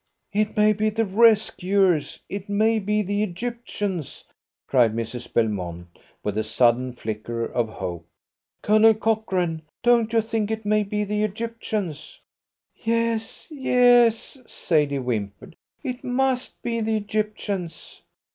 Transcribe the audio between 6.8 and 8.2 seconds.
flicker of hope.